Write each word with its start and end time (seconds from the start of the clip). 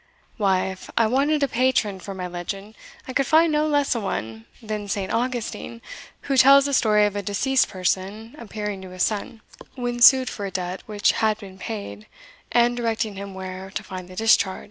"Why, 0.37 0.65
if 0.71 0.89
I 0.97 1.05
wanted 1.05 1.43
a 1.43 1.47
patron 1.47 1.99
for 1.99 2.15
my 2.15 2.25
legend, 2.25 2.73
I 3.07 3.13
could 3.13 3.27
find 3.27 3.51
no 3.51 3.67
less 3.67 3.93
a 3.93 3.99
one 3.99 4.47
than 4.59 4.87
Saint 4.87 5.13
Augustine, 5.13 5.79
who 6.21 6.37
tells 6.37 6.65
the 6.65 6.73
story 6.73 7.05
of 7.05 7.15
a 7.15 7.21
deceased 7.21 7.69
person 7.69 8.33
appearing 8.39 8.81
to 8.81 8.89
his 8.89 9.03
son, 9.03 9.41
when 9.75 9.99
sued 9.99 10.27
for 10.27 10.47
a 10.47 10.49
debt 10.49 10.81
which 10.87 11.11
had 11.11 11.37
been 11.37 11.59
paid, 11.59 12.07
and 12.51 12.75
directing 12.75 13.13
him 13.13 13.35
where, 13.35 13.69
to 13.69 13.83
find 13.83 14.07
the 14.09 14.15
discharge. 14.15 14.59